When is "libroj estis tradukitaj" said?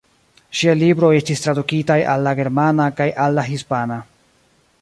0.79-1.99